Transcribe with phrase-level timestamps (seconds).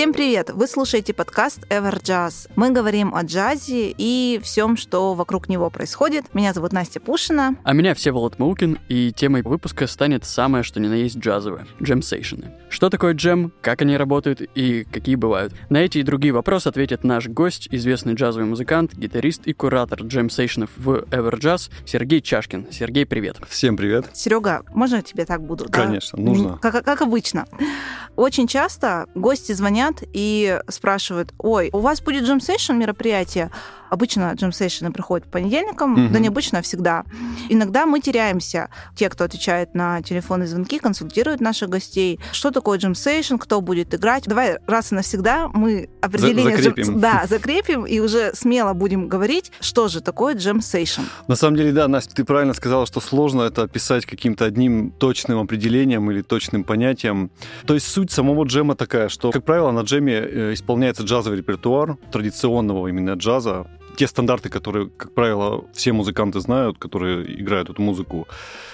[0.00, 0.48] Всем привет!
[0.48, 2.50] Вы слушаете подкаст Ever Jazz.
[2.56, 6.34] Мы говорим о джазе и всем, что вокруг него происходит.
[6.34, 7.56] Меня зовут Настя Пушина.
[7.64, 12.50] А меня Всеволод Маукин, и темой выпуска станет самое, что ни на есть джазовое— джемсейшены.
[12.70, 15.52] Что такое джем, как они работают и какие бывают?
[15.68, 20.70] На эти и другие вопросы ответит наш гость, известный джазовый музыкант, гитарист и куратор джемсейшенов
[20.78, 22.68] в Ever Jazz Сергей Чашкин.
[22.70, 23.36] Сергей, привет.
[23.46, 24.06] Всем привет.
[24.14, 25.68] Серега, можно я тебе так буду?
[25.68, 26.24] Конечно, да?
[26.24, 26.56] нужно.
[26.56, 27.44] Как, как обычно.
[28.16, 33.50] Очень часто гости звонят и спрашивают, ой, у вас будет джем-сейшн мероприятие?
[33.90, 36.12] Обычно джем-сейшны проходят по понедельникам, угу.
[36.12, 37.04] да не обычно, а всегда.
[37.48, 38.68] Иногда мы теряемся.
[38.94, 42.20] Те, кто отвечает на телефонные звонки, консультируют наших гостей.
[42.32, 44.24] Что такое джем-сейшн, кто будет играть?
[44.24, 46.56] Давай раз и навсегда мы определение...
[46.56, 46.84] закрепим.
[46.84, 47.00] Джем...
[47.10, 51.02] Да, закрепим и уже смело будем говорить, что же такое джем-сейшн.
[51.28, 55.40] На самом деле, да, Настя, ты правильно сказала, что сложно это описать каким-то одним точным
[55.40, 57.30] определением или точным понятием.
[57.66, 61.96] То есть суть самого джема такая, что, как правило, на джеме э, исполняется джазовый репертуар
[62.12, 68.26] традиционного именно джаза, те стандарты, которые, как правило, все музыканты знают, которые играют эту музыку,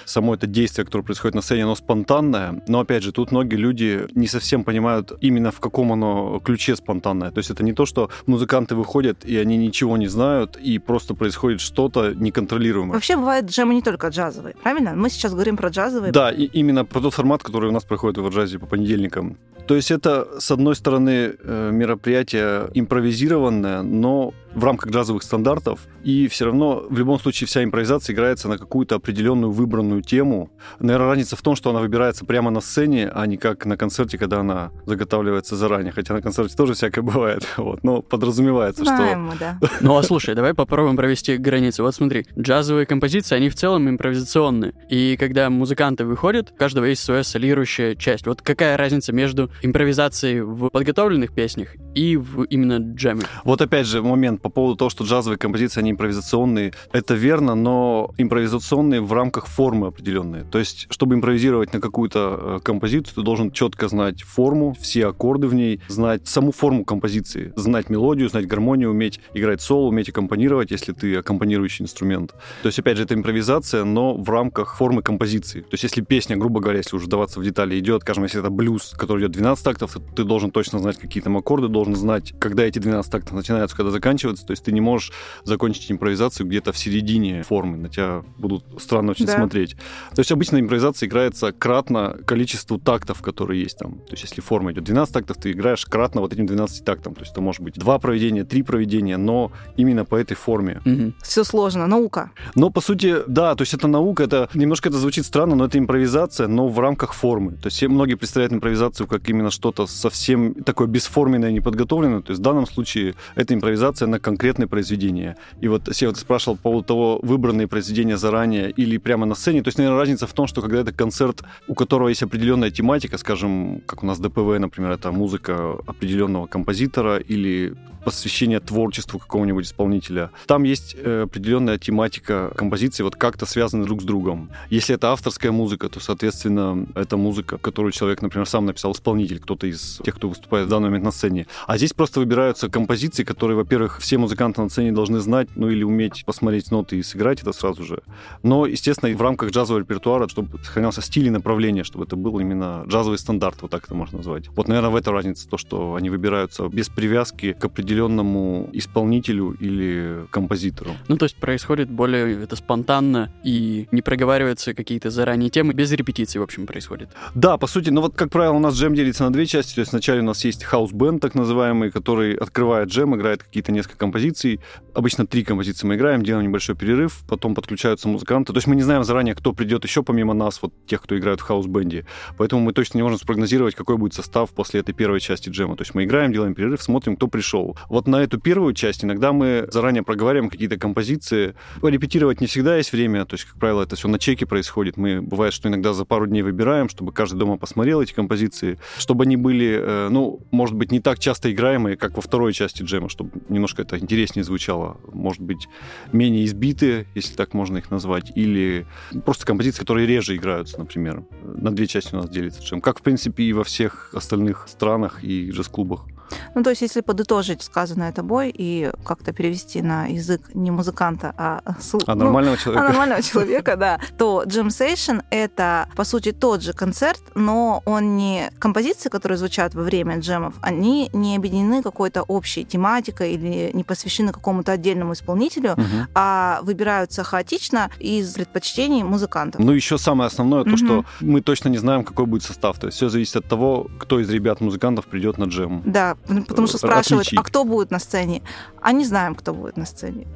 [0.05, 2.63] само это действие, которое происходит на сцене, оно спонтанное.
[2.69, 7.31] Но, опять же, тут многие люди не совсем понимают именно в каком оно ключе спонтанное.
[7.31, 11.15] То есть это не то, что музыканты выходят, и они ничего не знают, и просто
[11.15, 12.95] происходит что-то неконтролируемое.
[12.95, 14.95] Вообще бывают джемы не только джазовые, правильно?
[14.95, 16.13] Мы сейчас говорим про джазовые.
[16.13, 19.37] Да, и именно про тот формат, который у нас проходит в джазе по понедельникам.
[19.67, 26.29] То есть это, с одной стороны, э, мероприятие импровизированное, но в рамках джазовых стандартов, и
[26.29, 30.51] все равно в любом случае вся импровизация играется на какую-то определенную выбранную тему.
[30.81, 34.17] Наверное, разница в том, что она выбирается прямо на сцене, а не как на концерте,
[34.17, 35.93] когда она заготавливается заранее.
[35.93, 37.47] Хотя на концерте тоже всякое бывает.
[37.59, 37.85] Вот.
[37.85, 39.39] Но подразумевается, Знаем что...
[39.39, 39.59] да.
[39.81, 41.83] Ну а слушай, давай попробуем провести границу.
[41.83, 44.73] Вот смотри, джазовые композиции, они в целом импровизационные.
[44.89, 48.27] И когда музыканты выходят, у каждого есть своя солирующая часть.
[48.27, 53.23] Вот какая разница между импровизацией в подготовленных песнях и в именно джеме?
[53.45, 56.73] Вот опять же момент по поводу того, что джазовые композиции, они импровизационные.
[56.93, 60.45] Это верно, но импровизационные в рамках формы определенные.
[60.45, 65.49] То есть, чтобы импровизировать на какую-то э, композицию, ты должен четко знать форму, все аккорды
[65.49, 70.71] в ней, знать саму форму композиции, знать мелодию, знать гармонию, уметь играть соло, уметь аккомпанировать,
[70.71, 72.33] если ты аккомпанирующий инструмент.
[72.63, 75.63] То есть, опять же, это импровизация, но в рамках формы композиции.
[75.63, 78.51] То есть, если песня, грубо говоря, если уже вдаваться в детали, идет, скажем, если это
[78.51, 82.63] блюз, который идет 12 тактов, ты должен точно знать какие там аккорды, должен знать, когда
[82.63, 84.26] эти 12 тактов начинаются, когда заканчиваются.
[84.35, 85.13] То есть, ты не можешь
[85.45, 87.77] закончить импровизацию где-то в середине формы.
[87.77, 89.37] На тебя будут странно очень да.
[89.37, 89.77] смотреть.
[90.15, 93.99] То есть обычно импровизация играется кратно количеству тактов, которые есть там.
[94.01, 97.15] То есть если форма идет 12 тактов, ты играешь кратно вот этим 12 тактам.
[97.15, 100.81] То есть это может быть два проведения, три проведения, но именно по этой форме.
[100.85, 101.13] Угу.
[101.23, 102.31] Все сложно, наука.
[102.55, 105.79] Но по сути, да, то есть это наука, это немножко это звучит странно, но это
[105.79, 107.53] импровизация, но в рамках формы.
[107.53, 112.23] То есть многие представляют импровизацию как именно что-то совсем такое бесформенное, неподготовленное.
[112.23, 115.37] То есть в данном случае это импровизация на конкретное произведение.
[115.61, 119.63] И вот Сева, ты спрашивал по поводу того, выбранные произведения заранее или прямо на сцене.
[119.63, 123.19] То есть, наверное, разница в том, что когда это концерт, у которого есть определенная тематика,
[123.19, 127.75] скажем, как у нас ДПВ, например, это музыка определенного композитора или
[128.07, 130.31] посвящение творчеству какого-нибудь исполнителя.
[130.47, 134.51] Там есть э, определенная тематика композиции, вот как-то связаны друг с другом.
[134.71, 139.67] Если это авторская музыка, то, соответственно, это музыка, которую человек, например, сам написал, исполнитель, кто-то
[139.67, 141.49] из тех, кто выступает в данный момент на сцене.
[141.67, 145.83] А здесь просто выбираются композиции, которые, во-первых, все музыканты на сцене должны знать, ну или
[145.83, 148.03] уметь посмотреть ноты и сыграть это сразу же.
[148.45, 152.85] Но, естественно, в рамках джазового репертуара, чтобы сохранялся стиль и направление, чтобы это был именно
[152.87, 154.47] джазовый стандарт, вот так это можно назвать.
[154.51, 160.27] Вот, наверное, в этом разница, то, что они выбираются без привязки к определенному исполнителю или
[160.31, 160.93] композитору.
[161.09, 166.39] Ну, то есть происходит более это спонтанно и не проговариваются какие-то заранее темы, без репетиции,
[166.39, 167.09] в общем, происходит.
[167.35, 169.75] Да, по сути, ну вот, как правило, у нас джем делится на две части.
[169.75, 173.96] То есть вначале у нас есть хаус-бенд, так называемый, который открывает джем, играет какие-то несколько
[173.97, 174.61] композиций.
[174.95, 178.53] Обычно три композиции мы играем, делаем небольшой перерыв, потом подключаются музыканты.
[178.53, 181.41] То есть мы не знаем заранее, кто придет еще помимо нас, вот тех, кто играет
[181.41, 182.07] в хаус-бенде.
[182.39, 185.77] Поэтому мы точно не можем спрогнозировать, какой будет состав после этой первой части джема.
[185.77, 187.77] То есть мы играем, делаем перерыв, смотрим, кто пришел.
[187.89, 191.55] Вот на эту первую часть иногда мы заранее проговариваем какие-то композиции.
[191.83, 194.97] Репетировать не всегда есть время, то есть, как правило, это все на чеке происходит.
[194.97, 199.25] Мы, бывает, что иногда за пару дней выбираем, чтобы каждый дома посмотрел эти композиции, чтобы
[199.25, 203.09] они были, э, ну, может быть, не так часто играемые, как во второй части джема,
[203.09, 204.99] чтобы немножко это интереснее звучало.
[205.13, 205.69] Может быть,
[206.13, 208.87] менее избитые, если так можно их назвать, или
[209.25, 211.25] просто композиции, которые реже играются, например.
[211.43, 212.81] На две части у нас делится джем.
[212.81, 216.07] Как, в принципе, и во всех остальных странах и джаз-клубах.
[216.55, 221.61] Ну, то есть, если подытожить сказанное тобой и как-то перевести на язык не музыканта, а,
[222.07, 226.73] а нормального человека, а нормального человека, да, то Jam Session— это, по сути, тот же
[226.73, 228.51] концерт, но он не...
[228.59, 234.33] Композиции, которые звучат во время джемов, они не объединены какой-то общей тематикой или не посвящены
[234.33, 236.07] какому-то отдельному исполнителю, угу.
[236.15, 239.61] а выбираются хаотично из предпочтений музыкантов.
[239.61, 240.77] Ну, еще самое основное, то, угу.
[240.77, 242.79] что мы точно не знаем, какой будет состав.
[242.79, 245.83] То есть все зависит от того, кто из ребят-музыкантов придет на джем.
[245.85, 246.16] Да,
[246.47, 247.39] потому что спрашивают, Отличить.
[247.39, 248.43] а кто будет на сцене?
[248.81, 250.27] А не знаем, кто будет на сцене.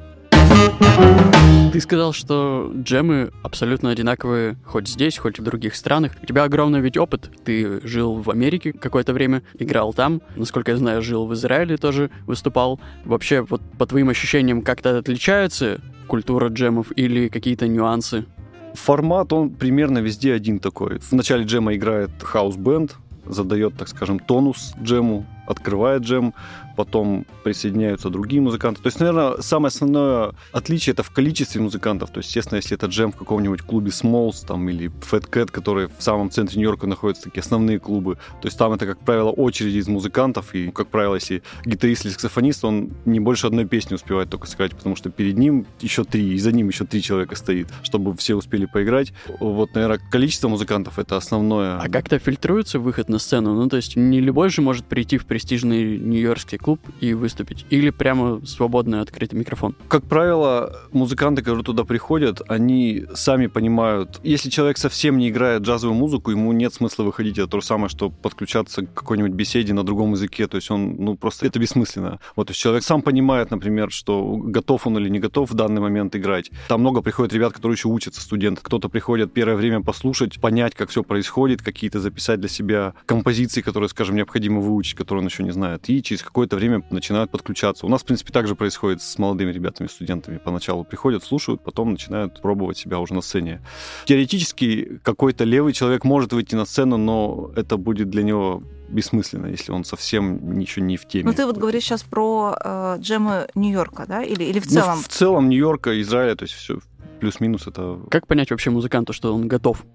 [1.71, 6.11] Ты сказал, что джемы абсолютно одинаковые хоть здесь, хоть в других странах.
[6.21, 7.31] У тебя огромный ведь опыт.
[7.45, 10.21] Ты жил в Америке какое-то время, играл там.
[10.35, 12.79] Насколько я знаю, жил в Израиле тоже, выступал.
[13.05, 18.25] Вообще, вот по твоим ощущениям, как-то отличается культура джемов или какие-то нюансы?
[18.73, 20.99] Формат, он примерно везде один такой.
[20.99, 22.95] В начале джема играет хаус-бенд,
[23.25, 26.33] задает, так скажем, тонус джему, открывает джем,
[26.75, 28.81] потом присоединяются другие музыканты.
[28.81, 32.09] То есть, наверное, самое основное отличие это в количестве музыкантов.
[32.11, 35.87] То есть, естественно, если это джем в каком-нибудь клубе Smalls там, или Fat Cat, который
[35.87, 39.77] в самом центре Нью-Йорка находятся такие основные клубы, то есть там это, как правило, очереди
[39.77, 44.29] из музыкантов, и, как правило, если гитарист или саксофонист, он не больше одной песни успевает
[44.29, 47.67] только сыграть, потому что перед ним еще три, и за ним еще три человека стоит,
[47.83, 49.13] чтобы все успели поиграть.
[49.39, 51.77] Вот, наверное, количество музыкантов это основное.
[51.77, 53.53] А как-то фильтруется выход на сцену?
[53.55, 57.65] Ну, то есть не любой же может прийти в престижный нью-йоркский клуб и выступить?
[57.69, 59.75] Или прямо свободный открытый микрофон?
[59.87, 65.97] Как правило, музыканты, которые туда приходят, они сами понимают, если человек совсем не играет джазовую
[65.97, 67.37] музыку, ему нет смысла выходить.
[67.37, 70.47] Это то же самое, что подключаться к какой-нибудь беседе на другом языке.
[70.47, 72.19] То есть он, ну, просто это бессмысленно.
[72.35, 75.81] Вот, то есть человек сам понимает, например, что готов он или не готов в данный
[75.81, 76.51] момент играть.
[76.67, 78.61] Там много приходит ребят, которые еще учатся, студенты.
[78.61, 83.89] Кто-то приходит первое время послушать, понять, как все происходит, какие-то записать для себя композиции, которые,
[83.89, 85.89] скажем, необходимо выучить, которые он еще не знает.
[85.89, 87.85] И через какое-то время начинают подключаться.
[87.85, 90.37] У нас, в принципе, также происходит с молодыми ребятами, студентами.
[90.37, 93.61] Поначалу приходят, слушают, потом начинают пробовать себя уже на сцене.
[94.05, 99.71] Теоретически какой-то левый человек может выйти на сцену, но это будет для него бессмысленно, если
[99.71, 101.25] он совсем ничего не в теме.
[101.25, 104.21] Ну, ты вот говоришь сейчас про э, джемы Нью-Йорка, да?
[104.21, 104.97] Или, или в ну, целом?
[104.97, 106.79] Ну, в целом Нью-Йорка, Израиля, то есть все
[107.19, 107.99] плюс-минус это...
[108.09, 109.85] Как понять вообще музыканту, что он готов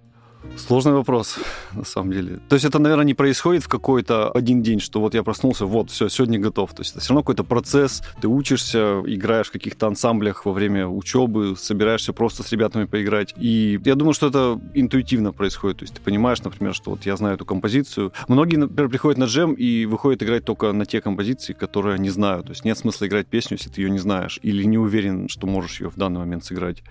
[0.57, 1.39] Сложный вопрос,
[1.75, 2.39] на самом деле.
[2.49, 5.91] То есть это, наверное, не происходит в какой-то один день, что вот я проснулся, вот,
[5.91, 6.73] все, сегодня готов.
[6.75, 10.89] То есть это все равно какой-то процесс, ты учишься, играешь в каких-то ансамблях во время
[10.89, 13.35] учебы, собираешься просто с ребятами поиграть.
[13.37, 15.79] И я думаю, что это интуитивно происходит.
[15.79, 18.13] То есть ты понимаешь, например, что вот я знаю эту композицию.
[18.27, 22.47] Многие, например, приходят на джем и выходят играть только на те композиции, которые они знают.
[22.47, 25.47] То есть нет смысла играть песню, если ты ее не знаешь или не уверен, что
[25.47, 26.83] можешь ее в данный момент сыграть.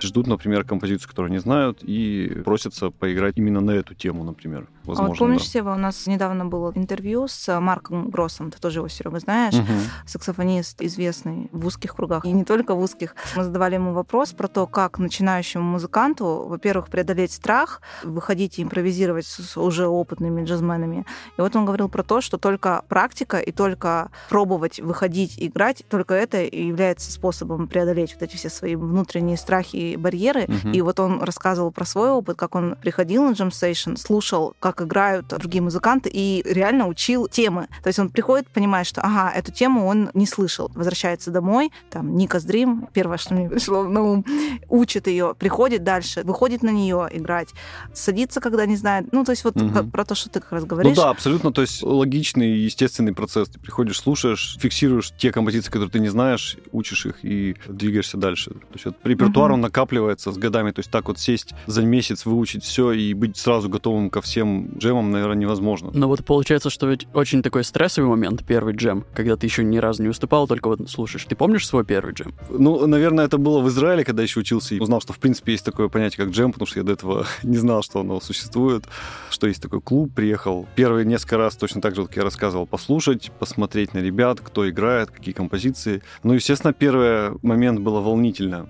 [0.00, 4.68] Ждут, например, композицию, которую не знают, и просятся поиграть именно на эту тему, например.
[4.84, 5.48] Возможно, а вот помнишь, да.
[5.48, 9.72] Сева, у нас недавно было интервью с Марком Гроссом, ты тоже его, Серега, знаешь, угу.
[10.06, 13.16] саксофонист известный в узких кругах, и не только в узких.
[13.34, 19.26] Мы задавали ему вопрос про то, как начинающему музыканту, во-первых, преодолеть страх, выходить и импровизировать
[19.26, 21.04] с уже опытными джазменами.
[21.36, 26.14] И вот он говорил про то, что только практика и только пробовать выходить, играть, только
[26.14, 30.44] это и является способом преодолеть вот эти все свои внутренние страхи и барьеры.
[30.44, 30.68] Угу.
[30.72, 35.28] И вот он рассказывал про свой опыт, как он приходил на джем-сейшн, слушал, как играют
[35.28, 37.68] другие музыканты, и реально учил темы.
[37.82, 40.70] То есть он приходит, понимает, что, ага, эту тему он не слышал.
[40.74, 44.24] Возвращается домой, там, Nica's Dream, первое, что мне пришло на ум,
[44.68, 47.48] учит ее, приходит дальше, выходит на нее играть,
[47.92, 49.12] садится, когда не знает.
[49.12, 49.90] Ну, то есть вот угу.
[49.90, 50.96] про то, что ты как раз говоришь.
[50.96, 51.52] Ну да, абсолютно.
[51.52, 53.48] То есть логичный естественный процесс.
[53.48, 58.50] Ты приходишь, слушаешь, фиксируешь те композиции, которые ты не знаешь, учишь их и двигаешься дальше.
[58.50, 59.54] То есть вот репертуар, угу.
[59.54, 60.70] он накапливается с годами.
[60.70, 64.70] То есть так вот сесть за месяц, выучить все и быть сразу готовым ко всем
[64.76, 65.90] джемам, наверное, невозможно.
[65.94, 69.78] Но вот получается, что ведь очень такой стрессовый момент, первый джем, когда ты еще ни
[69.78, 71.24] разу не выступал, только вот слушаешь.
[71.24, 72.34] Ты помнишь свой первый джем?
[72.50, 75.64] Ну, наверное, это было в Израиле, когда еще учился и узнал, что, в принципе, есть
[75.64, 78.84] такое понятие, как джем, потому что я до этого не знал, что оно существует,
[79.30, 80.66] что есть такой клуб, приехал.
[80.74, 85.10] Первые несколько раз точно так же, как я рассказывал, послушать, посмотреть на ребят, кто играет,
[85.10, 86.02] какие композиции.
[86.22, 88.68] Ну, естественно, первый момент было волнительно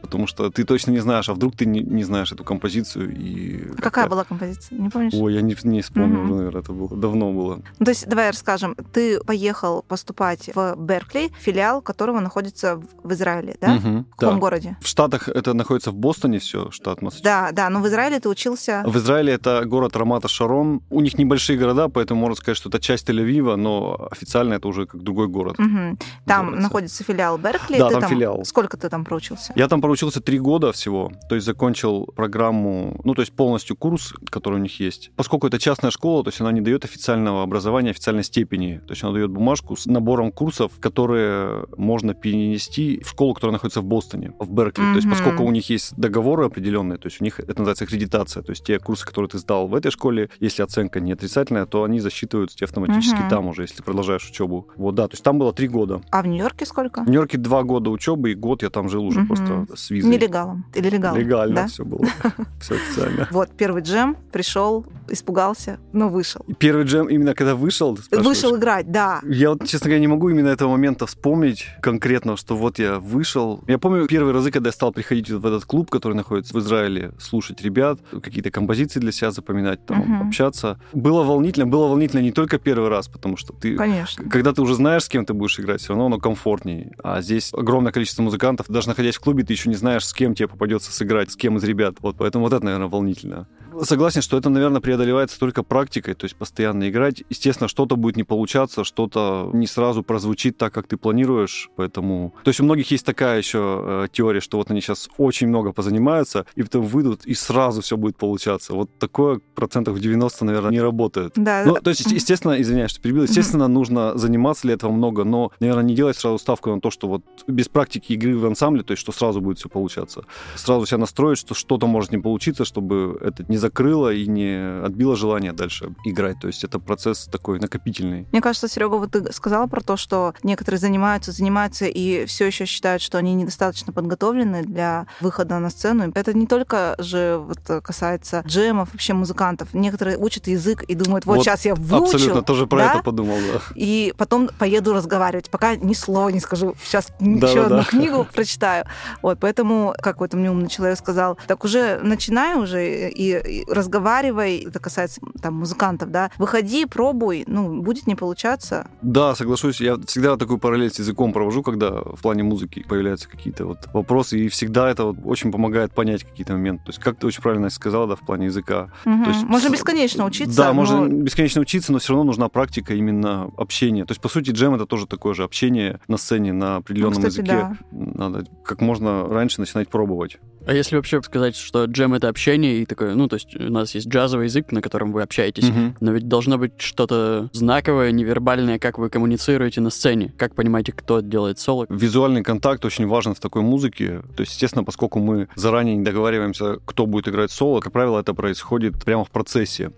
[0.00, 3.14] потому что ты точно не знаешь, а вдруг ты не, не знаешь эту композицию.
[3.16, 4.78] И а какая была композиция?
[4.78, 5.12] Не помнишь?
[5.14, 6.34] Ой, я не, не вспомню угу.
[6.34, 7.62] наверное, это было давно было.
[7.78, 8.74] Ну, то есть, давай расскажем.
[8.92, 13.74] Ты поехал поступать в Беркли, филиал которого находится в Израиле, да?
[13.74, 14.40] Угу, в каком да.
[14.40, 14.76] городе?
[14.80, 17.24] В Штатах это находится в Бостоне все, штат Массачусетс.
[17.24, 18.82] Да, да, но в Израиле ты учился...
[18.86, 20.82] В Израиле это город Рамата Шарон.
[20.90, 24.86] У них небольшие города, поэтому можно сказать, что это часть Тель-Авива, но официально это уже
[24.86, 25.58] как другой город.
[25.58, 25.68] Угу.
[25.68, 25.96] Там
[26.26, 26.60] называется.
[26.60, 27.78] находится филиал Беркли.
[27.78, 28.44] Да, там, там филиал.
[28.44, 29.52] Сколько ты там проучился?
[29.58, 34.14] Я там проучился три года всего, то есть закончил программу, ну, то есть полностью курс,
[34.30, 35.10] который у них есть.
[35.16, 38.80] Поскольку это частная школа, то есть она не дает официального образования, официальной степени.
[38.86, 43.80] То есть она дает бумажку с набором курсов, которые можно перенести в школу, которая находится
[43.80, 44.84] в Бостоне, в Беркли.
[44.84, 44.92] Mm-hmm.
[44.92, 48.44] То есть поскольку у них есть договоры определенные, то есть у них это называется аккредитация,
[48.44, 51.82] то есть те курсы, которые ты сдал в этой школе, если оценка не отрицательная, то
[51.82, 53.28] они засчитываются тебе автоматически mm-hmm.
[53.30, 54.68] там уже, если продолжаешь учебу.
[54.76, 56.00] Вот, да, то есть там было три года.
[56.12, 57.02] А в Нью-Йорке сколько?
[57.02, 59.26] В Нью-Йорке два года учебы, и год я там жил уже mm-hmm.
[59.26, 60.10] просто с визой.
[60.10, 61.18] Нелегалом или легалом?
[61.18, 61.66] Легально да?
[61.66, 62.06] все было.
[62.60, 63.28] Все официально.
[63.30, 66.44] Вот, первый джем, пришел, испугался, но вышел.
[66.58, 67.98] Первый джем именно когда вышел?
[68.10, 69.20] Вышел играть, да.
[69.24, 73.62] Я честно говоря, не могу именно этого момента вспомнить конкретно, что вот я вышел.
[73.66, 77.12] Я помню первые разы, когда я стал приходить в этот клуб, который находится в Израиле,
[77.18, 80.28] слушать ребят, какие-то композиции для себя запоминать, там, угу.
[80.28, 80.80] общаться.
[80.92, 83.76] Было волнительно, было волнительно не только первый раз, потому что ты...
[83.76, 84.28] Конечно.
[84.28, 86.92] Когда ты уже знаешь, с кем ты будешь играть, все равно оно комфортнее.
[87.02, 90.34] А здесь огромное количество музыкантов, даже находясь в клубе, ты еще не знаешь, с кем
[90.34, 91.96] тебе попадется сыграть, с кем из ребят.
[92.00, 93.46] Вот, поэтому вот это, наверное, волнительно.
[93.82, 97.22] Согласен, что это, наверное, преодолевается только практикой, то есть постоянно играть.
[97.30, 102.34] Естественно, что-то будет не получаться, что-то не сразу прозвучит так, как ты планируешь, поэтому...
[102.44, 105.72] То есть у многих есть такая еще э, теория, что вот они сейчас очень много
[105.72, 108.74] позанимаются, и потом выйдут, и сразу все будет получаться.
[108.74, 111.32] Вот такое процентов 90, наверное, не работает.
[111.36, 111.64] Да.
[111.64, 115.84] Ну, то есть, естественно, извиняюсь, что перебил, естественно, нужно заниматься для этого много, но, наверное,
[115.84, 119.00] не делать сразу ставку на то, что вот без практики игры в ансамбле, то есть,
[119.00, 120.24] что сразу будет все получаться.
[120.56, 125.14] Сразу себя настроить, что что-то может не получиться, чтобы это не закрыло и не отбило
[125.14, 126.40] желание дальше играть.
[126.40, 128.26] То есть это процесс такой накопительный.
[128.32, 132.64] Мне кажется, Серега, вот ты сказала про то, что некоторые занимаются, занимаются и все еще
[132.64, 136.10] считают, что они недостаточно подготовлены для выхода на сцену.
[136.14, 139.74] Это не только же вот касается джемов, вообще музыкантов.
[139.74, 142.14] Некоторые учат язык и думают, вот, вот сейчас я выучу.
[142.14, 142.92] Абсолютно, тоже про да?
[142.94, 143.60] это подумал, да.
[143.74, 146.74] И потом поеду разговаривать, пока ни слова не скажу.
[146.82, 147.84] Сейчас да, еще да, одну да.
[147.84, 148.86] книгу прочитаю.
[149.22, 154.66] Вот, поэтому, как вот мне умный человек сказал, так уже начинай уже и, и разговаривай,
[154.68, 158.88] это касается там музыкантов, да, выходи, пробуй, ну, будет не получаться.
[159.02, 163.66] Да, соглашусь, я всегда такую параллель с языком провожу, когда в плане музыки появляются какие-то
[163.66, 166.84] вот вопросы, и всегда это вот очень помогает понять какие-то моменты.
[166.84, 168.90] То есть, как ты очень правильно сказала, да, в плане языка.
[169.04, 169.24] Угу.
[169.24, 170.56] То есть, можно бесконечно учиться.
[170.56, 170.74] Да, но...
[170.74, 174.04] можно бесконечно учиться, но все равно нужна практика именно общения.
[174.04, 177.28] То есть, по сути, джем это тоже такое же общение на сцене на определенном ну,
[177.28, 177.78] кстати, языке.
[177.90, 178.28] Да.
[178.28, 180.38] Надо как можно раньше начинать пробовать.
[180.68, 183.94] А если вообще сказать, что джем это общение и такое, ну, то есть у нас
[183.94, 185.96] есть джазовый язык, на котором вы общаетесь, Мгм.
[186.00, 191.20] но ведь должно быть что-то знаковое, невербальное, как вы коммуницируете на сцене, как понимаете, кто
[191.20, 191.86] делает соло.
[191.88, 194.20] Визуальный контакт очень важен в такой музыке.
[194.36, 198.34] То есть, естественно, поскольку мы заранее не договариваемся, кто будет играть соло, как правило, это
[198.34, 199.90] происходит прямо в процессе.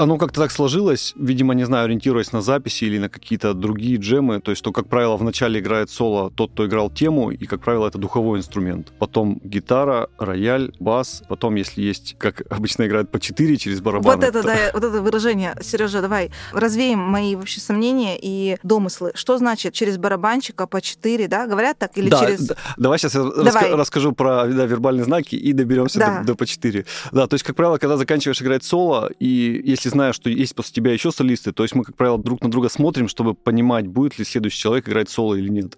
[0.00, 4.40] Оно как-то так сложилось, видимо, не знаю, ориентируясь на записи или на какие-то другие джемы,
[4.40, 7.86] то есть, что, как правило, вначале играет соло тот, кто играл тему, и, как правило,
[7.86, 8.94] это духовой инструмент.
[8.98, 14.16] Потом гитара, рояль, бас, потом, если есть, как обычно играют по 4 через барабаны.
[14.16, 15.54] Вот это, то- да, вот это выражение.
[15.60, 19.12] Сережа, давай развеем мои вообще сомнения и домыслы.
[19.14, 21.46] Что значит через барабанщика по 4, да?
[21.46, 21.98] Говорят так?
[21.98, 22.46] Или да, через...
[22.46, 23.74] д- давай сейчас я Давай.
[23.74, 26.20] расскажу про да, вербальные знаки и доберемся Да.
[26.20, 26.86] до, до по 4.
[27.12, 30.72] Да, то есть, как правило, когда заканчиваешь играть соло, и если знаешь, что есть после
[30.72, 34.18] тебя еще солисты, то есть мы, как правило, друг на друга смотрим, чтобы понимать, будет
[34.18, 35.76] ли следующий человек играть соло или нет.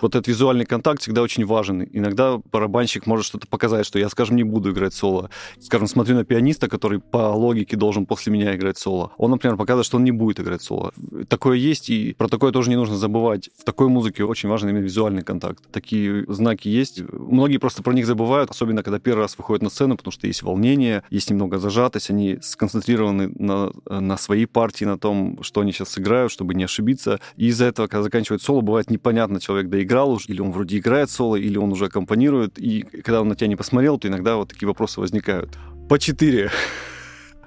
[0.00, 1.82] Вот этот визуальный контакт всегда очень важен.
[1.92, 5.30] Иногда барабанщик может что-то показать, что я, скажем, не буду играть соло.
[5.60, 9.12] Скажем, смотрю на пианиста, который по логике должен после меня играть соло.
[9.16, 10.92] Он, например, показывает, что он не будет играть соло.
[11.28, 13.50] Такое есть, и про такое тоже не нужно забывать.
[13.58, 15.64] В такой музыке очень важен именно визуальный контакт.
[15.72, 17.00] Такие знаки есть.
[17.10, 20.42] Многие просто про них забывают, особенно когда первый раз выходят на сцену, потому что есть
[20.42, 25.90] волнение, есть немного зажатость, они сконцентрированы на, на своей партии, на том, что они сейчас
[25.90, 27.20] сыграют, чтобы не ошибиться.
[27.36, 31.10] И из-за этого, когда заканчивает соло, бывает непонятно, человек доиграл уже, или он вроде играет
[31.10, 32.58] соло, или он уже аккомпанирует.
[32.58, 35.56] И когда он на тебя не посмотрел, то иногда вот такие вопросы возникают.
[35.88, 36.50] По четыре.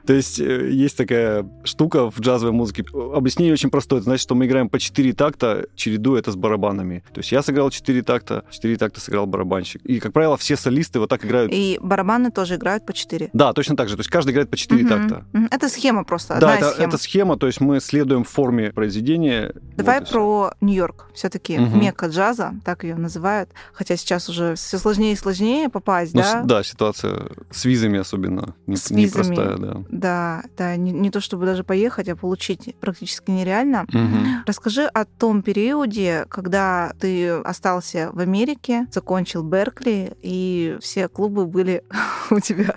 [0.08, 2.86] То есть э, есть такая штука в джазовой музыке.
[3.14, 4.00] Объяснение очень простое.
[4.00, 7.04] Это значит, что мы играем по 4 такта, чередуя это с барабанами.
[7.14, 9.82] То есть я сыграл 4 такта, 4 такта сыграл барабанщик.
[9.86, 11.52] И, как правило, все солисты вот так играют.
[11.54, 13.30] И барабаны тоже играют по 4.
[13.34, 13.96] Да, точно так же.
[13.96, 15.26] То есть каждый играет по 4 такта.
[15.52, 16.88] Это схема просто, Да, одна это, из схем.
[16.90, 19.54] это схема, то есть мы следуем форме произведения.
[19.76, 21.10] Давай Вот про Нью-Йорк.
[21.14, 21.82] Все-таки Мгм.
[21.82, 23.50] мекка джаза, так ее называют.
[23.74, 26.44] Хотя сейчас уже все сложнее и сложнее попасть, Ну, да?
[26.44, 29.02] да, ситуация с визами особенно не- С визами.
[29.02, 29.84] непростая, да.
[29.98, 33.86] Да, да, не, не то чтобы даже поехать, а получить практически нереально.
[33.92, 34.44] Мгм.
[34.46, 41.84] Расскажи о том периоде, когда ты остался в Америке, закончил Беркли, и все клубы были
[42.30, 42.76] у тебя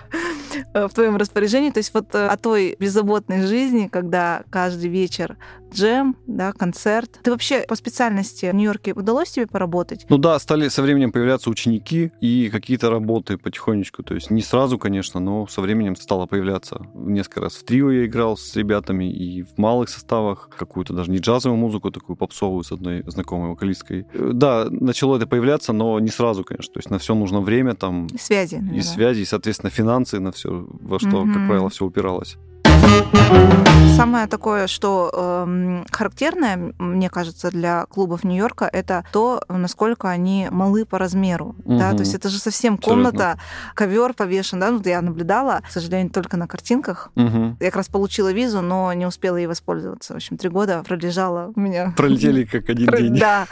[0.75, 1.71] в твоем распоряжении.
[1.71, 5.37] То есть вот о той беззаботной жизни, когда каждый вечер
[5.73, 7.19] джем, да, концерт.
[7.23, 10.07] Ты вообще по специальности в Нью-Йорке удалось тебе поработать?
[10.09, 14.03] Ну да, стали со временем появляться ученики и какие-то работы потихонечку.
[14.03, 16.87] То есть не сразу, конечно, но со временем стало появляться.
[16.95, 21.19] Несколько раз в трио я играл с ребятами и в малых составах, какую-то даже не
[21.19, 24.07] джазовую музыку, такую попсовую с одной знакомой вокалисткой.
[24.13, 26.73] Э, да, начало это появляться, но не сразу, конечно.
[26.75, 28.07] То есть на все нужно время там.
[28.07, 28.57] И связи.
[28.57, 28.79] Наверное.
[28.79, 31.35] И связи, и, соответственно, финансы на все, во что, mm-hmm.
[31.35, 32.37] как правило, все упиралось.
[33.97, 40.87] Самое такое, что э, характерное, мне кажется, для клубов Нью-Йорка, это то, насколько они малы
[40.87, 41.55] по размеру.
[41.65, 41.79] Угу.
[41.79, 41.93] Да?
[41.93, 43.39] То есть это же совсем комната,
[43.75, 47.11] ковер повешен, да, ну, я наблюдала, к сожалению, только на картинках.
[47.15, 47.59] Угу.
[47.61, 50.15] Я как раз получила визу, но не успела ей воспользоваться.
[50.15, 51.93] В общем, три года пролежала у меня.
[51.95, 53.19] Пролетели как один день.
[53.19, 53.47] Да,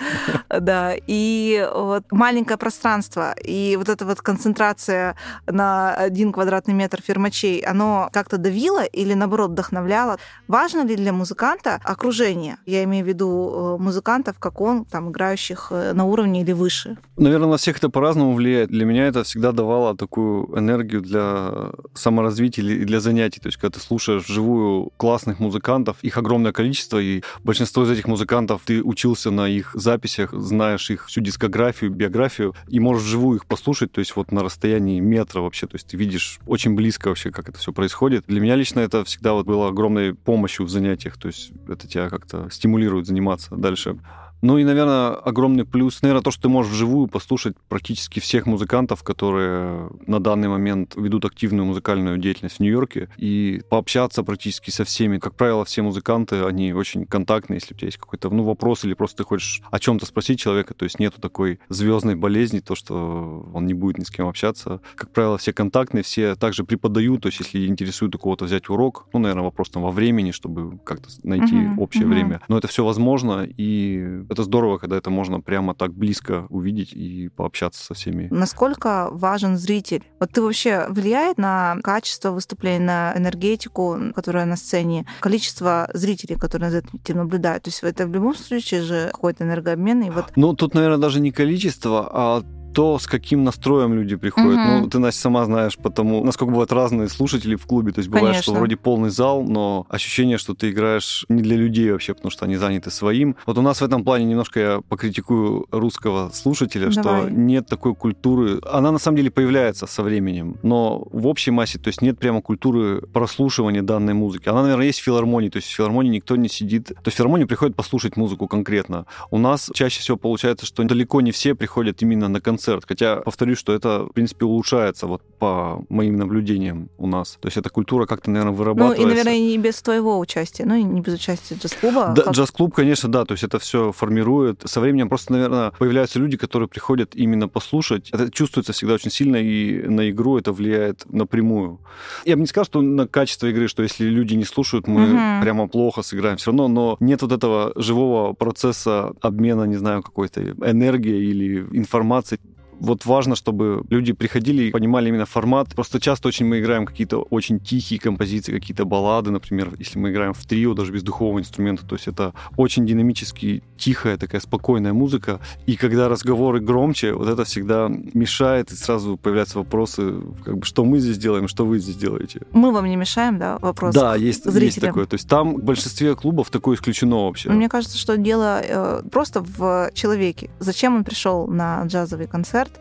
[0.49, 0.95] да.
[1.07, 5.15] И вот маленькое пространство, и вот эта вот концентрация
[5.47, 10.19] на один квадратный метр фермачей, оно как-то давило или наоборот вдохновляло.
[10.47, 12.57] Важно ли для музыканта окружение?
[12.67, 16.97] Я имею в виду э, музыкантов, как он, там, играющих э, на уровне или выше.
[17.17, 18.71] Наверное, на всех это по-разному влияет.
[18.71, 23.41] Для меня это всегда давало такую энергию для саморазвития и для занятий.
[23.41, 28.07] То есть, когда ты слушаешь вживую классных музыкантов, их огромное количество, и большинство из этих
[28.07, 33.47] музыкантов ты учился на их записях, знаешь их всю дискографию, биографию, и можешь вживую их
[33.47, 37.31] послушать, то есть вот на расстоянии метра вообще, то есть ты видишь очень близко вообще,
[37.31, 38.25] как это все происходит.
[38.27, 42.09] Для меня лично это всегда вот было огромной помощью в занятиях, то есть это тебя
[42.09, 43.99] как-то стимулирует заниматься дальше.
[44.41, 49.03] Ну и, наверное, огромный плюс, наверное, то, что ты можешь вживую послушать практически всех музыкантов,
[49.03, 55.19] которые на данный момент ведут активную музыкальную деятельность в Нью-Йорке, и пообщаться практически со всеми.
[55.19, 58.95] Как правило, все музыканты, они очень контактные, если у тебя есть какой-то ну, вопрос или
[58.95, 63.49] просто ты хочешь о чем-то спросить человека, то есть нету такой звездной болезни, то, что
[63.53, 64.81] он не будет ни с кем общаться.
[64.95, 69.07] Как правило, все контактные, все также преподают, то есть если интересует у кого-то взять урок,
[69.13, 72.09] ну, наверное, вопрос там во времени, чтобы как-то найти uh-huh, общее uh-huh.
[72.09, 72.41] время.
[72.49, 77.29] Но это все возможно, и это здорово, когда это можно прямо так близко увидеть и
[77.29, 78.29] пообщаться со всеми.
[78.31, 80.05] Насколько важен зритель?
[80.21, 86.71] Вот ты вообще влияет на качество выступления, на энергетику, которая на сцене, количество зрителей, которые
[86.71, 87.65] за этим наблюдают?
[87.65, 90.03] То есть это в любом случае же какой-то энергообмен.
[90.03, 90.27] И вот...
[90.37, 94.59] Ну, тут, наверное, даже не количество, а то, с каким настроем люди приходят.
[94.59, 94.79] Угу.
[94.79, 97.93] Ну, ты, Настя, сама знаешь, потому насколько бывают разные слушатели в клубе.
[97.93, 98.53] То есть бывает, Конечно.
[98.53, 102.45] что вроде полный зал, но ощущение, что ты играешь не для людей вообще, потому что
[102.45, 103.37] они заняты своим.
[103.47, 107.23] Вот у нас в этом плане немножко я покритикую русского слушателя, Давай.
[107.23, 108.61] что нет такой культуры.
[108.71, 112.43] Она на самом деле появляется со временем, но в общей массе, то есть нет прямо
[112.43, 114.49] культуры прослушивания данной музыки.
[114.49, 116.89] Она, наверное, есть в филармонии, то есть в филармонии никто не сидит.
[116.89, 119.07] То есть в филармонию приходит послушать музыку конкретно.
[119.31, 122.85] У нас чаще всего получается, что далеко не все приходят именно на концерт концерт.
[122.87, 127.39] Хотя, повторюсь, что это, в принципе, улучшается вот по моим наблюдениям у нас.
[127.41, 129.03] То есть эта культура как-то, наверное, вырабатывается.
[129.03, 132.13] Ну и, наверное, не без твоего участия, ну и не без участия джаз-клуба.
[132.17, 132.33] Да, как...
[132.35, 133.25] джаз-клуб, конечно, да.
[133.25, 134.63] То есть это все формирует.
[134.65, 138.11] Со временем просто, наверное, появляются люди, которые приходят именно послушать.
[138.11, 141.79] Это чувствуется всегда очень сильно, и на игру это влияет напрямую.
[142.25, 145.43] Я бы не сказал, что на качество игры, что если люди не слушают, мы угу.
[145.43, 146.37] прямо плохо сыграем.
[146.37, 152.39] Все равно, но нет вот этого живого процесса обмена, не знаю, какой-то энергии или информации
[152.81, 155.75] вот важно, чтобы люди приходили и понимали именно формат.
[155.75, 160.35] Просто часто очень мы играем какие-то очень тихие композиции, какие-то баллады, например, если мы играем
[160.35, 165.41] в трио, даже без духового инструмента, то есть это очень динамически тихая такая спокойная музыка.
[165.67, 170.15] И когда разговоры громче, вот это всегда мешает, и сразу появляются вопросы,
[170.45, 172.41] как бы, что мы здесь делаем, что вы здесь делаете.
[172.53, 175.07] Мы вам не мешаем, да, вопрос Да, есть, есть такое.
[175.07, 177.51] То есть там в большинстве клубов такое исключено вообще.
[177.51, 180.51] Мне кажется, что дело э, просто в человеке.
[180.59, 182.81] Зачем он пришел на джазовый концерт, концерт.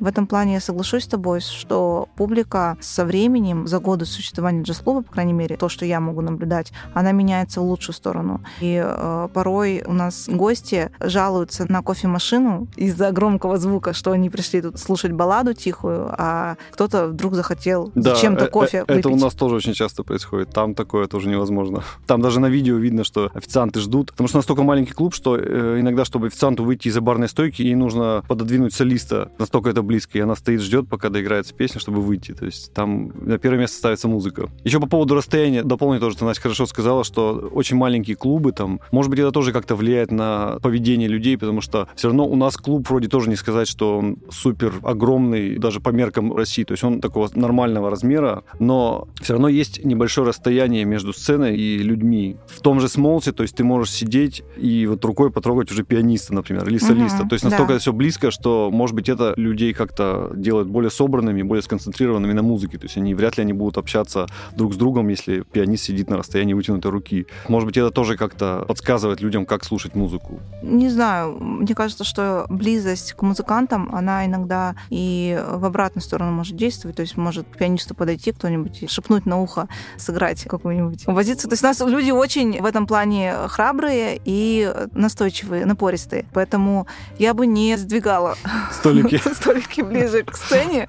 [0.00, 5.02] В этом плане я соглашусь с тобой, что публика со временем, за годы существования джаз-клуба,
[5.02, 8.40] по крайней мере, то, что я могу наблюдать, она меняется в лучшую сторону.
[8.60, 14.62] И э, порой у нас гости жалуются на кофемашину из-за громкого звука, что они пришли
[14.62, 19.16] тут слушать балладу тихую, а кто-то вдруг захотел да, зачем-то э, кофе э, Это у
[19.16, 20.50] нас тоже очень часто происходит.
[20.50, 21.82] Там такое тоже невозможно.
[22.06, 24.12] Там даже на видео видно, что официанты ждут.
[24.12, 27.74] Потому что настолько маленький клуб, что э, иногда, чтобы официанту выйти из-за барной стойки, ей
[27.74, 29.30] нужно пододвинуть солиста.
[29.38, 32.32] Настолько это близко, и она стоит, ждет, пока доиграется песня, чтобы выйти.
[32.32, 34.48] То есть там на первое место ставится музыка.
[34.62, 38.80] Еще по поводу расстояния, дополню тоже, ты, Настя, хорошо сказала, что очень маленькие клубы там,
[38.92, 42.56] может быть, это тоже как-то влияет на поведение людей, потому что все равно у нас
[42.56, 46.84] клуб вроде тоже не сказать, что он супер огромный, даже по меркам России, то есть
[46.84, 52.36] он такого нормального размера, но все равно есть небольшое расстояние между сценой и людьми.
[52.46, 56.34] В том же смолте, то есть ты можешь сидеть и вот рукой потрогать уже пианиста,
[56.34, 57.22] например, или солиста.
[57.22, 57.78] Угу, то есть настолько да.
[57.78, 62.78] все близко, что, может быть, это людей как-то делают более собранными, более сконцентрированными на музыке.
[62.78, 66.18] То есть они вряд ли они будут общаться друг с другом, если пианист сидит на
[66.18, 67.26] расстоянии вытянутой руки.
[67.48, 70.40] Может быть, это тоже как-то подсказывает людям, как слушать музыку.
[70.62, 76.56] Не знаю, мне кажется, что близость к музыкантам, она иногда и в обратную сторону может
[76.56, 76.96] действовать.
[76.96, 81.50] То есть может к пианисту подойти кто-нибудь и шепнуть на ухо, сыграть какую-нибудь композицию.
[81.50, 86.26] То есть у нас люди очень в этом плане храбрые и настойчивые, напористые.
[86.34, 86.86] Поэтому
[87.18, 88.36] я бы не сдвигала
[88.72, 90.88] столики, столики ближе к сцене.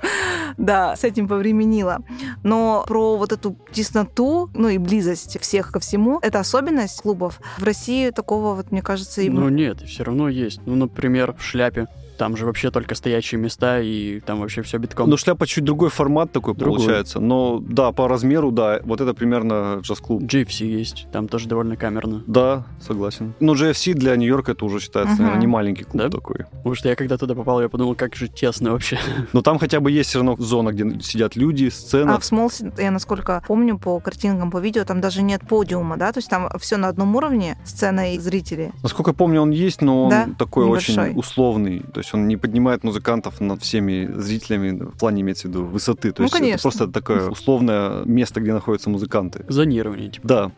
[0.58, 2.00] Да, с этим повременила.
[2.44, 7.40] Но про вот эту тесноту, ну и близость всех ко всему, это особенность клубов.
[7.58, 9.30] В России такого, вот, мне кажется, и...
[9.30, 10.62] Ну нет, все равно есть.
[10.66, 11.88] Ну, например, в шляпе
[12.20, 15.10] там же вообще только стоящие места, и там вообще все битком.
[15.10, 16.80] Ну, шляпа чуть другой формат такой другой.
[16.80, 17.22] получается.
[17.22, 20.22] Но да, по размеру, да, вот это примерно джаз-клуб.
[20.24, 22.22] GFC есть, там тоже довольно камерно.
[22.28, 23.34] Да, согласен.
[23.40, 25.20] Ну, GFC для Нью-Йорка это уже считается, uh-huh.
[25.20, 26.10] наверное, не маленький клуб да?
[26.10, 26.46] такой.
[26.52, 29.00] Потому что я когда туда попал, я подумал, как же тесно вообще.
[29.34, 32.16] Но там хотя бы есть все равно зона, где сидят люди, сцена.
[32.16, 36.12] А в Смолсе, я насколько помню по картинкам, по видео, там даже нет подиума, да?
[36.12, 38.74] То есть там все на одном уровне, сцена и зрители.
[38.84, 40.28] Насколько помню, он есть, но он да?
[40.38, 41.10] такой Небольшой.
[41.12, 41.80] очень условный.
[41.94, 45.66] То есть есть он не поднимает музыкантов над всеми зрителями, в плане имеется в виду
[45.66, 46.12] высоты.
[46.12, 46.56] То ну, есть конечно.
[46.56, 49.46] это просто такое условное место, где находятся музыканты.
[49.48, 50.10] Зонирование.
[50.10, 50.28] Типа.
[50.28, 50.52] Да.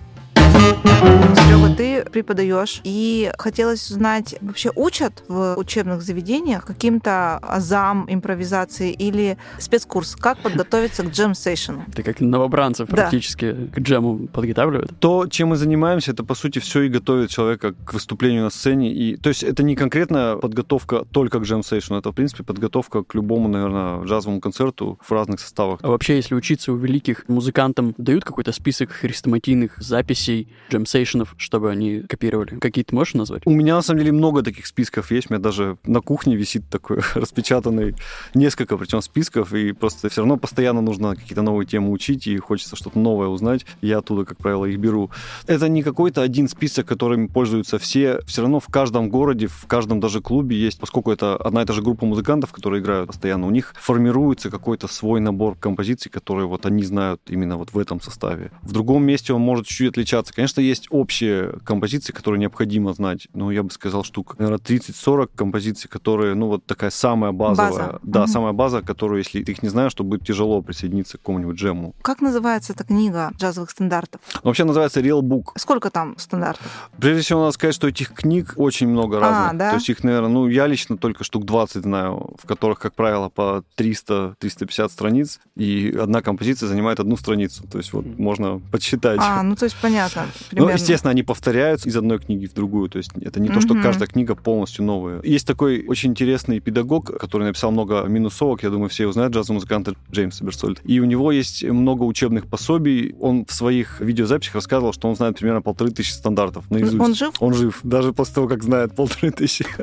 [0.71, 9.37] Серега, ты преподаешь, и хотелось узнать, вообще учат в учебных заведениях каким-то азам, импровизации или
[9.59, 10.15] спецкурс?
[10.15, 11.85] Как подготовиться к джем-сейшену?
[11.93, 12.95] Ты как новобранцев да.
[12.95, 14.97] практически к джему подготавливают?
[14.99, 18.93] То, чем мы занимаемся, это, по сути, все и готовит человека к выступлению на сцене.
[18.93, 23.15] И, то есть это не конкретно подготовка только к джем-сейшену, это, в принципе, подготовка к
[23.15, 25.79] любому, наверное, джазовому концерту в разных составах.
[25.83, 32.01] А вообще, если учиться у великих музыкантам, дают какой-то список хрестоматийных записей, джемсейшенов, чтобы они
[32.01, 32.57] копировали?
[32.59, 33.43] Какие-то можешь назвать?
[33.45, 35.29] У меня, на самом деле, много таких списков есть.
[35.29, 37.95] У меня даже на кухне висит такой распечатанный
[38.33, 42.75] несколько, причем списков, и просто все равно постоянно нужно какие-то новые темы учить, и хочется
[42.75, 43.65] что-то новое узнать.
[43.81, 45.11] Я оттуда, как правило, их беру.
[45.47, 48.19] Это не какой-то один список, которым пользуются все.
[48.25, 51.73] Все равно в каждом городе, в каждом даже клубе есть, поскольку это одна и та
[51.73, 56.65] же группа музыкантов, которые играют постоянно, у них формируется какой-то свой набор композиций, которые вот
[56.65, 58.51] они знают именно вот в этом составе.
[58.61, 60.33] В другом месте он может чуть-чуть отличаться.
[60.33, 63.27] Конечно, есть общие композиции, которые необходимо знать.
[63.33, 67.71] Ну, я бы сказал, штук, наверное, 30-40 композиций, которые, ну, вот такая самая базовая.
[67.71, 67.99] База.
[68.01, 68.27] Да, угу.
[68.27, 71.93] самая база, которую, если ты их не знаешь, то будет тяжело присоединиться к какому-нибудь джему.
[72.01, 74.19] Как называется эта книга джазовых стандартов?
[74.33, 75.51] Ну, вообще называется Real Book.
[75.55, 76.89] Сколько там стандартов?
[76.99, 79.51] Прежде всего, надо сказать, что этих книг очень много а, разных.
[79.51, 79.69] А, да?
[79.69, 83.29] То есть их, наверное, ну, я лично только штук 20 знаю, в которых, как правило,
[83.29, 87.67] по 300-350 страниц, и одна композиция занимает одну страницу.
[87.67, 89.19] То есть вот можно подсчитать.
[89.21, 90.27] А, ну то есть понятно.
[90.51, 92.89] Ну, естественно, они повторяются из одной книги в другую.
[92.89, 93.53] То есть это не mm-hmm.
[93.53, 95.21] то, что каждая книга полностью новая.
[95.23, 99.55] Есть такой очень интересный педагог, который написал много минусовок, я думаю, все его знают, джазовый
[99.55, 100.81] музыкант Джеймс Берсольд.
[100.83, 103.15] И у него есть много учебных пособий.
[103.19, 106.99] Он в своих видеозаписях рассказывал, что он знает примерно полторы тысячи стандартов наизусть.
[106.99, 107.33] Он жив?
[107.39, 109.65] Он жив, даже после того, как знает полторы тысячи.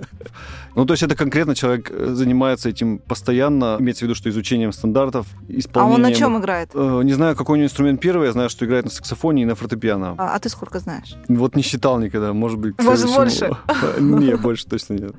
[0.75, 4.73] Ну, то есть это конкретно человек э, занимается этим постоянно, имеется в виду, что изучением
[4.73, 5.93] стандартов, исполнением...
[5.93, 6.71] А он на чем играет?
[6.73, 9.45] Э, не знаю, какой у него инструмент первый, я знаю, что играет на саксофоне и
[9.45, 10.15] на фортепиано.
[10.19, 11.17] А, а ты сколько знаешь?
[11.29, 12.81] Вот не считал никогда, может быть...
[12.83, 13.51] Может, больше?
[13.99, 15.15] Не, больше точно нет.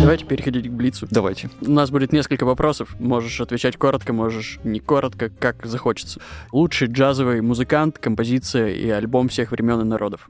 [0.00, 1.06] Давайте переходить к Блицу.
[1.10, 1.50] Давайте.
[1.60, 2.96] У нас будет несколько вопросов.
[2.98, 6.20] Можешь отвечать коротко, можешь не коротко, как захочется.
[6.52, 10.28] Лучший джазовый музыкант, композиция и альбом всех времен и народов.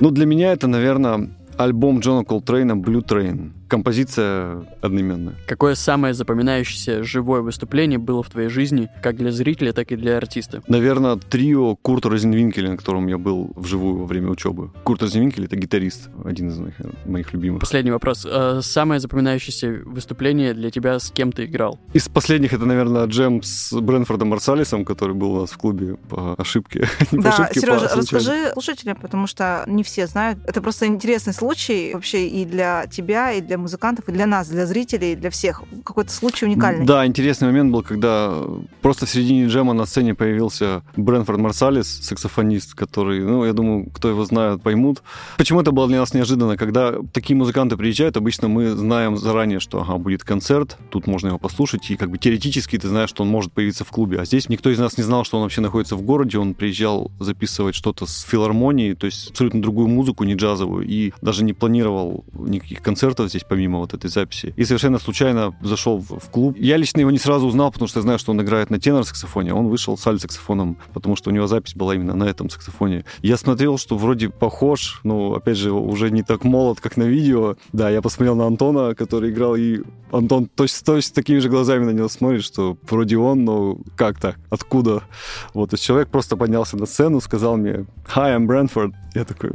[0.00, 5.34] Ну, для меня это, наверное, альбом Джона Колтрейна «Blue Train» композиция одноименная.
[5.48, 10.16] Какое самое запоминающееся живое выступление было в твоей жизни, как для зрителя, так и для
[10.16, 10.62] артиста?
[10.68, 14.70] Наверное, трио Курта Розенвинкеля, на котором я был вживую во время учебы.
[14.84, 17.62] Курт Розенвинкель— это гитарист, один из моих, моих любимых.
[17.62, 18.24] Последний вопрос.
[18.30, 21.80] А самое запоминающееся выступление для тебя с кем ты играл?
[21.94, 26.34] Из последних это, наверное, джем с Брэнфордом Марсалисом, который был у нас в клубе по
[26.38, 26.88] ошибке.
[27.10, 30.38] Да, ошибке, Сережа, по расскажи слушателям, потому что не все знают.
[30.46, 34.66] Это просто интересный случай вообще и для тебя, и для музыкантов, и для нас, для
[34.66, 35.62] зрителей, для всех.
[35.84, 36.86] Какой-то случай уникальный.
[36.86, 38.34] Да, интересный момент был, когда
[38.80, 44.08] просто в середине джема на сцене появился Брэнфорд Марсалис, саксофонист, который, ну, я думаю, кто
[44.08, 45.02] его знает, поймут.
[45.36, 46.56] Почему это было для нас неожиданно?
[46.56, 51.38] Когда такие музыканты приезжают, обычно мы знаем заранее, что, ага, будет концерт, тут можно его
[51.38, 54.20] послушать, и как бы теоретически ты знаешь, что он может появиться в клубе.
[54.20, 57.10] А здесь никто из нас не знал, что он вообще находится в городе, он приезжал
[57.20, 62.24] записывать что-то с филармонией, то есть абсолютно другую музыку, не джазовую, и даже не планировал
[62.34, 64.52] никаких концертов здесь помимо вот этой записи.
[64.56, 66.56] И совершенно случайно зашел в, в клуб.
[66.58, 69.54] Я лично его не сразу узнал, потому что я знаю, что он играет на тенор-саксофоне.
[69.54, 73.04] Он вышел с альт-саксофоном, потому что у него запись была именно на этом саксофоне.
[73.22, 77.54] Я смотрел, что вроде похож, ну, опять же, уже не так молод, как на видео.
[77.72, 81.90] Да, я посмотрел на Антона, который играл, и Антон точно, точно такими же глазами на
[81.90, 84.36] него смотрит, что вроде он, но как так?
[84.50, 85.04] Откуда?
[85.52, 87.86] Вот, есть человек просто поднялся на сцену, сказал мне
[88.16, 88.94] «Hi, I'm Brentford».
[89.14, 89.52] Я такой,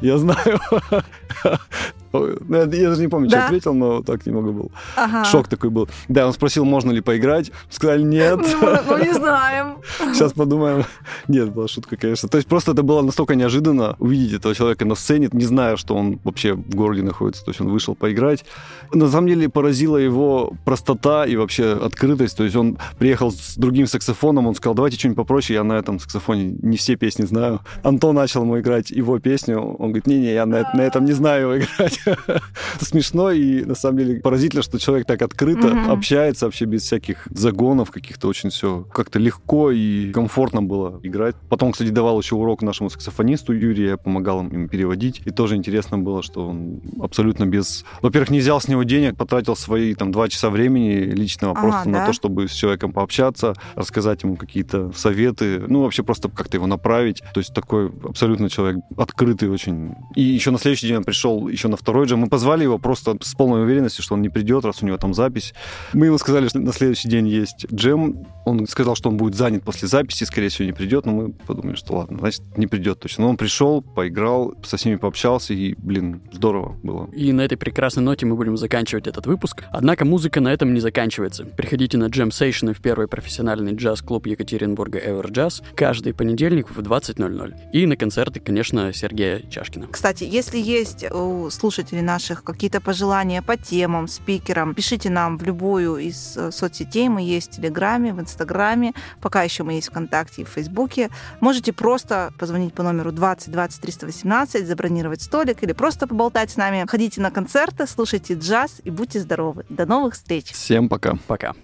[0.00, 0.58] я знаю.
[2.12, 3.38] Ну, я даже не помню, да.
[3.38, 4.72] что ответил, но так немного был.
[4.96, 5.24] Ага.
[5.24, 5.88] Шок такой был.
[6.08, 7.50] Да, он спросил, можно ли поиграть.
[7.70, 8.40] Сказали, нет.
[8.62, 9.78] Ну, ну, не знаем.
[10.12, 10.84] Сейчас подумаем.
[11.28, 12.28] Нет, была шутка, конечно.
[12.28, 15.94] То есть просто это было настолько неожиданно увидеть этого человека на сцене, не зная, что
[15.94, 17.44] он вообще в городе находится.
[17.44, 18.44] То есть он вышел поиграть.
[18.92, 22.36] На самом деле поразила его простота и вообще открытость.
[22.36, 25.98] То есть он приехал с другим саксофоном, он сказал, давайте что-нибудь попроще, я на этом
[25.98, 27.60] саксофоне не все песни знаю.
[27.82, 29.60] Антон начал ему играть его песню.
[29.60, 32.00] Он говорит, не-не, я на, на этом не знаю играть.
[32.26, 35.90] Это смешно и на самом деле поразительно, что человек так открыто mm-hmm.
[35.90, 41.36] общается вообще без всяких загонов каких-то очень все как-то легко и комфортно было играть.
[41.48, 45.22] Потом, кстати, давал еще урок нашему саксофонисту Юрию, я помогал им переводить.
[45.24, 47.84] И тоже интересно было, что он абсолютно без...
[48.00, 51.84] Во-первых, не взял с него денег, потратил свои там два часа времени личного ага, просто
[51.84, 51.90] да?
[51.90, 56.66] на то, чтобы с человеком пообщаться, рассказать ему какие-то советы, ну, вообще просто как-то его
[56.66, 57.22] направить.
[57.34, 59.94] То есть такой абсолютно человек открытый очень.
[60.16, 62.20] И еще на следующий день он пришел еще на второй джем.
[62.20, 65.14] Мы позвали его просто с полной уверенностью, что он не придет, раз у него там
[65.14, 65.54] запись.
[65.92, 68.26] Мы ему сказали, что на следующий день есть джем.
[68.44, 71.06] Он сказал, что он будет занят после записи, скорее всего, не придет.
[71.06, 73.24] Но мы подумали, что ладно, значит, не придет точно.
[73.24, 77.08] Но он пришел, поиграл, со всеми пообщался, и, блин, здорово было.
[77.12, 79.64] И на этой прекрасной ноте мы будем заканчивать этот выпуск.
[79.70, 81.44] Однако музыка на этом не заканчивается.
[81.44, 87.54] Приходите на джем сейшены в первый профессиональный джаз-клуб Екатеринбурга Ever Jazz каждый понедельник в 20.00.
[87.72, 89.88] И на концерты, конечно, Сергея Чашкина.
[89.90, 95.42] Кстати, если есть у слушателей слушателей наших какие-то пожелания по темам, спикерам, пишите нам в
[95.42, 97.08] любую из э, соцсетей.
[97.08, 101.10] Мы есть в Телеграме, в Инстаграме, пока еще мы есть в ВКонтакте и в Фейсбуке.
[101.40, 106.84] Можете просто позвонить по номеру 20 20 318, забронировать столик или просто поболтать с нами.
[106.88, 109.64] Ходите на концерты, слушайте джаз и будьте здоровы.
[109.68, 110.52] До новых встреч.
[110.52, 111.18] Всем пока.
[111.26, 111.54] Пока.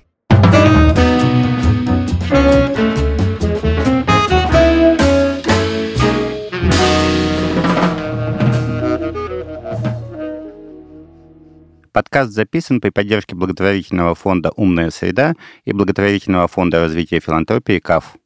[11.98, 15.34] Подкаст записан при поддержке благотворительного фонда «Умная среда»
[15.64, 18.16] и благотворительного фонда развития филантропии «КАФ».